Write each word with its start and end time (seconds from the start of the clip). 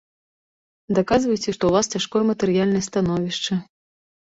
Даказвайце, 0.99 1.39
што 1.51 1.55
ў 1.67 1.71
вас 1.77 1.85
цяжкое 1.95 2.23
матэрыяльнае 2.33 2.87
становішча. 2.93 3.53